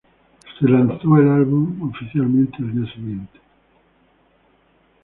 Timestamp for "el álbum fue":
0.61-1.23